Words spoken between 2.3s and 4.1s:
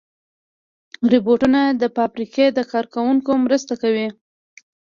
د کار کوونکو مرسته کوي.